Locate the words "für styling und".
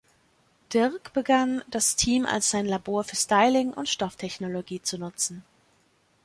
3.03-3.87